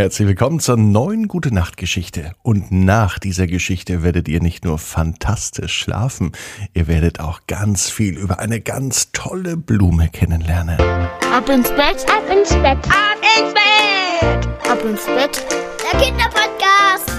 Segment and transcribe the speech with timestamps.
[0.00, 2.32] Herzlich willkommen zur neuen Gute Nacht Geschichte.
[2.42, 6.32] Und nach dieser Geschichte werdet ihr nicht nur fantastisch schlafen,
[6.72, 10.80] ihr werdet auch ganz viel über eine ganz tolle Blume kennenlernen.
[10.80, 15.44] Ab ins Bett, ab ins Bett, ab ins Bett, ab ins Bett.
[15.92, 17.12] Der Kinderpodcast.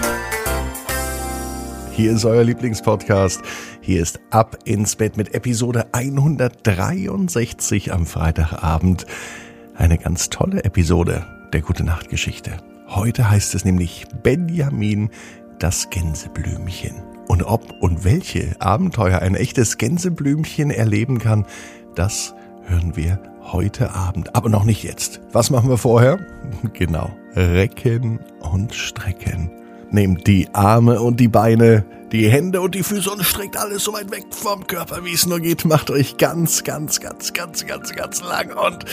[1.91, 3.43] Hier ist euer Lieblingspodcast.
[3.81, 9.05] Hier ist Ab ins Bett mit Episode 163 am Freitagabend.
[9.75, 12.57] Eine ganz tolle Episode der Gute Nacht Geschichte.
[12.93, 15.11] Heute heißt es nämlich Benjamin
[15.59, 17.01] das Gänseblümchen.
[17.29, 21.45] Und ob und welche Abenteuer ein echtes Gänseblümchen erleben kann,
[21.95, 22.35] das
[22.65, 24.35] hören wir heute Abend.
[24.35, 25.21] Aber noch nicht jetzt.
[25.31, 26.19] Was machen wir vorher?
[26.73, 27.09] Genau.
[27.33, 29.49] Recken und strecken.
[29.89, 33.93] Nehmt die Arme und die Beine, die Hände und die Füße und streckt alles so
[33.93, 35.65] weit weg vom Körper, wie es nur geht.
[35.65, 38.85] Macht euch ganz, ganz, ganz, ganz, ganz, ganz lang und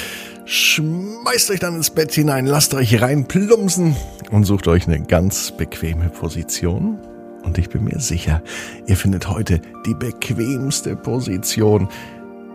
[0.44, 3.96] schmeißt euch dann ins Bett hinein, lasst euch reinplumpsen
[4.30, 6.98] und sucht euch eine ganz bequeme Position.
[7.42, 8.42] Und ich bin mir sicher,
[8.86, 11.88] ihr findet heute die bequemste Position,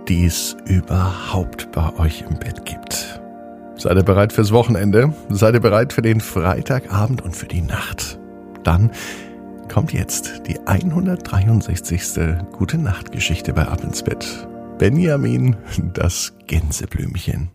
[0.08, 3.22] die es überhaupt bei euch im Bett gibt.
[3.76, 5.14] Seid ihr bereit fürs Wochenende?
[5.30, 8.20] Seid ihr bereit für den Freitagabend und für die Nacht?
[8.64, 8.92] Dann
[9.74, 12.38] kommt jetzt die 163.
[12.52, 14.48] Gute Nacht Geschichte bei Ab ins Bett.
[14.78, 15.56] Benjamin,
[15.96, 17.50] das Gänseblümchen.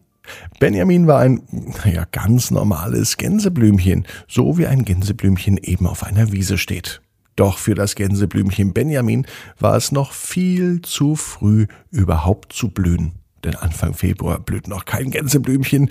[0.59, 1.43] Benjamin war ein
[1.85, 7.03] ja, ganz normales Gänseblümchen, so wie ein Gänseblümchen eben auf einer Wiese steht.
[7.37, 9.25] Doch für das Gänseblümchen Benjamin
[9.61, 13.13] war es noch viel zu früh, überhaupt zu blühen.
[13.45, 15.89] Denn Anfang Februar blüht noch kein Gänseblümchen.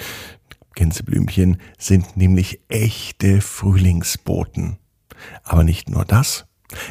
[0.76, 4.78] Gänseblümchen sind nämlich echte Frühlingsboten.
[5.44, 6.46] Aber nicht nur das.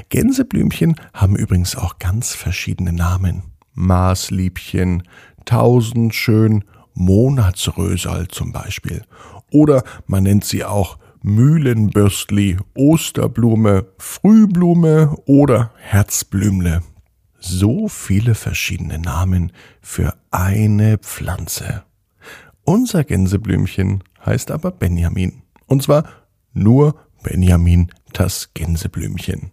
[0.08, 3.42] Gänseblümchen haben übrigens auch ganz verschiedene Namen.
[3.74, 5.02] Maßliebchen,
[5.44, 9.02] Tausendschön, Monatsrösal zum Beispiel.
[9.50, 16.82] Oder man nennt sie auch Mühlenbürstli, Osterblume, Frühblume oder Herzblümle.
[17.38, 21.84] So viele verschiedene Namen für eine Pflanze.
[22.64, 25.42] Unser Gänseblümchen heißt aber Benjamin.
[25.66, 26.04] Und zwar
[26.52, 29.52] nur Benjamin das Gänseblümchen.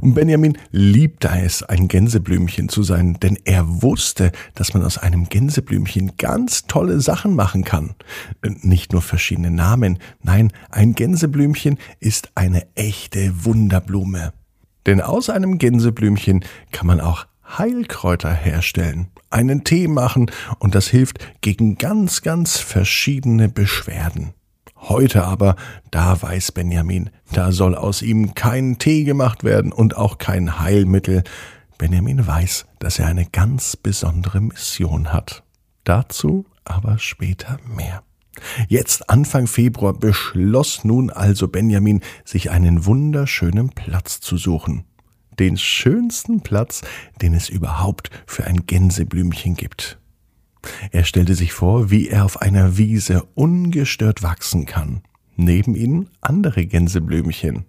[0.00, 5.28] Und Benjamin liebte es, ein Gänseblümchen zu sein, denn er wusste, dass man aus einem
[5.28, 7.94] Gänseblümchen ganz tolle Sachen machen kann.
[8.42, 14.32] Nicht nur verschiedene Namen, nein, ein Gänseblümchen ist eine echte Wunderblume.
[14.86, 17.26] Denn aus einem Gänseblümchen kann man auch
[17.58, 24.34] Heilkräuter herstellen, einen Tee machen und das hilft gegen ganz, ganz verschiedene Beschwerden.
[24.88, 25.56] Heute aber,
[25.90, 31.24] da weiß Benjamin, da soll aus ihm kein Tee gemacht werden und auch kein Heilmittel.
[31.76, 35.42] Benjamin weiß, dass er eine ganz besondere Mission hat.
[35.84, 38.02] Dazu aber später mehr.
[38.68, 44.84] Jetzt Anfang Februar beschloss nun also Benjamin, sich einen wunderschönen Platz zu suchen.
[45.38, 46.82] Den schönsten Platz,
[47.20, 49.98] den es überhaupt für ein Gänseblümchen gibt.
[50.90, 55.02] Er stellte sich vor, wie er auf einer Wiese ungestört wachsen kann.
[55.36, 57.64] Neben ihnen andere Gänseblümchen.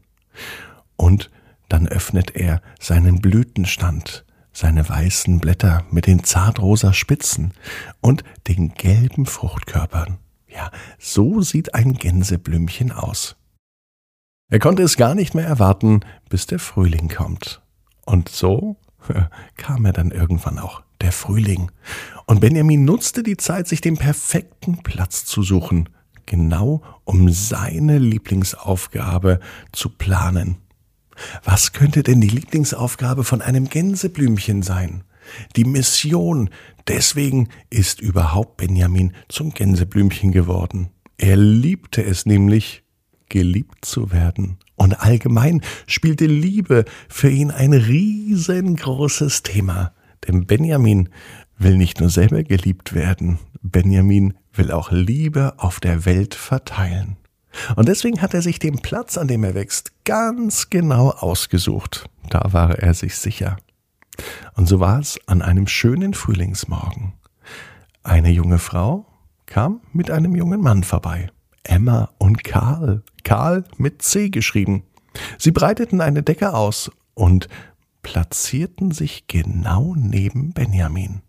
[0.96, 1.30] Und
[1.68, 7.54] dann öffnet er seinen Blütenstand, seine weißen Blätter mit den zartrosa Spitzen
[8.02, 10.18] und den gelben Fruchtkörpern.
[10.48, 13.36] Ja, so sieht ein Gänseblümchen aus.
[14.52, 17.62] Er konnte es gar nicht mehr erwarten, bis der Frühling kommt.
[18.06, 18.78] Und so
[19.58, 21.72] kam er dann irgendwann auch der Frühling.
[22.26, 25.90] Und Benjamin nutzte die Zeit, sich den perfekten Platz zu suchen,
[26.26, 29.40] genau um seine Lieblingsaufgabe
[29.72, 30.58] zu planen.
[31.44, 35.04] Was könnte denn die Lieblingsaufgabe von einem Gänseblümchen sein?
[35.56, 36.50] Die Mission.
[36.88, 40.90] Deswegen ist überhaupt Benjamin zum Gänseblümchen geworden.
[41.18, 42.84] Er liebte es nämlich,
[43.28, 44.58] geliebt zu werden.
[44.76, 49.94] Und allgemein spielte Liebe für ihn ein riesengroßes Thema.
[50.28, 51.10] Denn Benjamin
[51.58, 57.18] will nicht nur selber geliebt werden, Benjamin will auch Liebe auf der Welt verteilen.
[57.76, 62.10] Und deswegen hat er sich den Platz, an dem er wächst, ganz genau ausgesucht.
[62.30, 63.58] Da war er sich sicher.
[64.56, 67.14] Und so war es an einem schönen Frühlingsmorgen.
[68.04, 69.06] Eine junge Frau
[69.46, 71.30] kam mit einem jungen Mann vorbei.
[71.64, 73.04] Emma und Karl.
[73.24, 74.84] Karl mit C geschrieben.
[75.38, 77.50] Sie breiteten eine Decke aus und
[78.02, 81.22] platzierten sich genau neben Benjamin.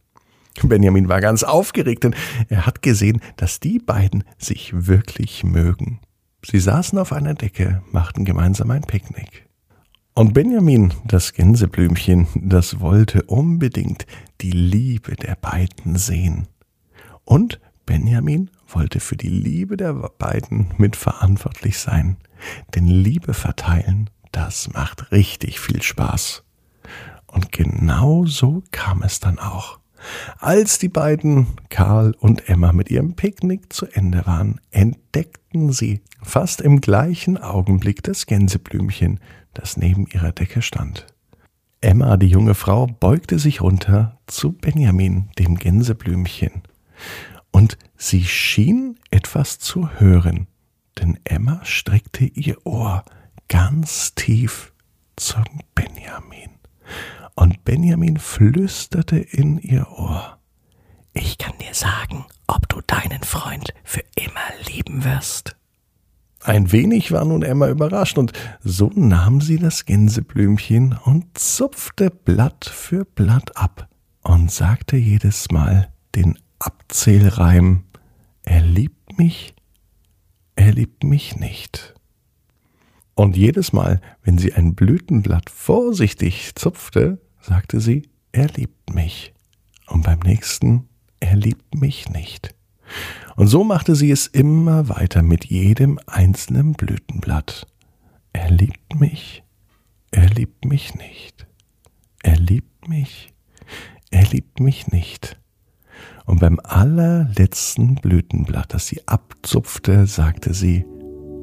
[0.63, 2.15] Benjamin war ganz aufgeregt, denn
[2.49, 6.01] er hat gesehen, dass die beiden sich wirklich mögen.
[6.45, 9.47] Sie saßen auf einer Decke, machten gemeinsam ein Picknick.
[10.15, 14.07] Und Benjamin, das Gänseblümchen, das wollte unbedingt
[14.41, 16.49] die Liebe der beiden sehen.
[17.25, 22.17] Und Benjamin wollte für die Liebe der beiden mitverantwortlich sein.
[22.75, 26.45] Denn Liebe verteilen, das macht richtig viel Spaß.
[27.31, 29.79] Und genau so kam es dann auch.
[30.39, 36.61] Als die beiden, Karl und Emma, mit ihrem Picknick zu Ende waren, entdeckten sie fast
[36.61, 39.21] im gleichen Augenblick das Gänseblümchen,
[39.55, 41.07] das neben ihrer Decke stand.
[41.83, 46.63] Emma, die junge Frau, beugte sich runter zu Benjamin, dem Gänseblümchen,
[47.53, 50.47] und sie schien etwas zu hören,
[50.99, 53.05] denn Emma streckte ihr Ohr
[53.49, 54.73] ganz tief
[55.17, 55.45] zum
[55.75, 56.60] Benjamin
[57.35, 60.39] und Benjamin flüsterte in ihr Ohr.
[61.13, 65.57] Ich kann dir sagen, ob du deinen Freund für immer lieben wirst.
[66.43, 68.33] Ein wenig war nun Emma überrascht, und
[68.63, 73.89] so nahm sie das Gänseblümchen und zupfte Blatt für Blatt ab
[74.23, 77.85] und sagte jedes Mal den Abzählreim
[78.43, 79.55] Er liebt mich,
[80.57, 81.95] er liebt mich nicht.
[83.21, 89.35] Und jedes Mal, wenn sie ein Blütenblatt vorsichtig zupfte, sagte sie, er liebt mich.
[89.89, 90.89] Und beim nächsten,
[91.21, 92.55] er liebt mich nicht.
[93.37, 97.67] Und so machte sie es immer weiter mit jedem einzelnen Blütenblatt.
[98.33, 99.45] Er liebt mich,
[100.13, 101.47] er liebt mich nicht.
[102.23, 103.35] Er liebt mich,
[104.11, 105.39] er liebt mich nicht.
[106.25, 110.87] Und beim allerletzten Blütenblatt, das sie abzupfte, sagte sie,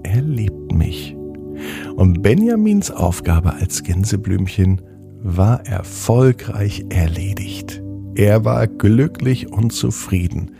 [0.02, 1.17] er liebt mich.
[1.96, 4.82] Und Benjamins Aufgabe als Gänseblümchen
[5.22, 7.82] war erfolgreich erledigt.
[8.16, 10.52] Er war glücklich und zufrieden,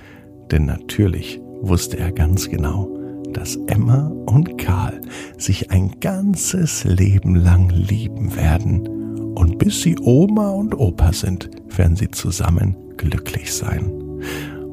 [0.52, 2.90] denn natürlich wusste er ganz genau,
[3.34, 5.02] dass Emma und Karl
[5.38, 8.88] sich ein ganzes Leben lang lieben werden
[9.36, 13.92] und bis sie Oma und Opa sind, werden sie zusammen glücklich sein.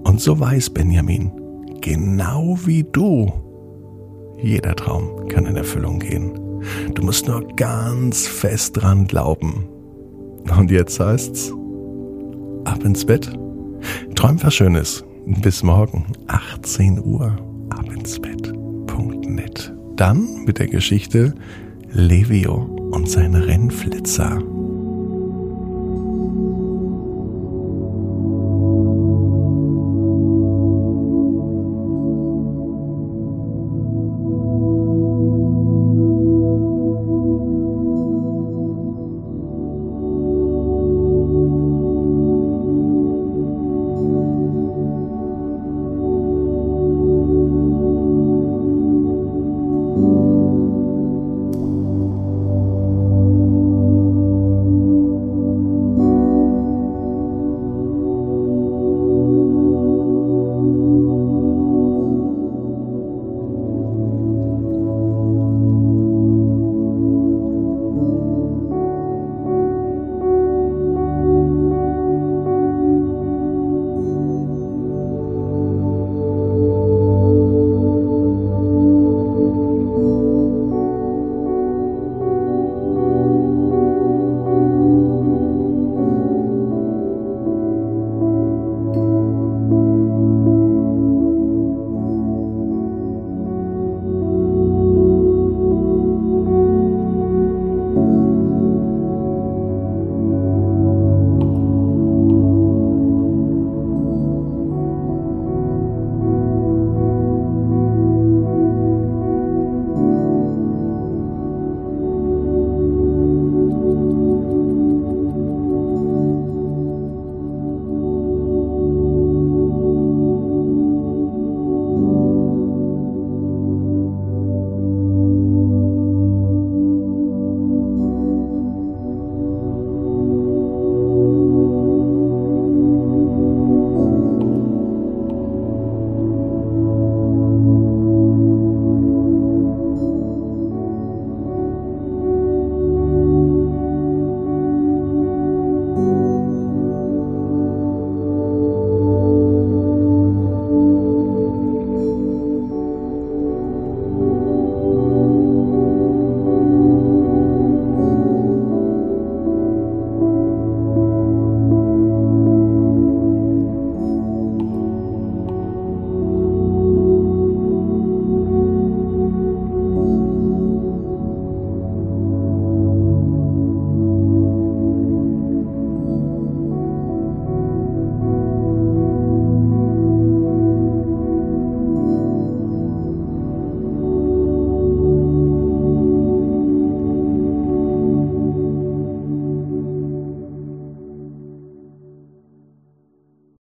[0.05, 1.31] Und so weiß Benjamin,
[1.81, 3.33] genau wie du,
[4.39, 6.33] jeder Traum kann in Erfüllung gehen.
[6.95, 9.69] Du musst nur ganz fest dran glauben.
[10.59, 11.53] Und jetzt heißt's,
[12.65, 13.31] ab ins Bett.
[14.15, 15.05] Träum was Schönes.
[15.27, 17.37] Bis morgen, 18 Uhr,
[17.71, 19.73] ab ins Bett.net.
[19.97, 21.35] Dann mit der Geschichte
[21.91, 24.43] Levio und sein Rennflitzer.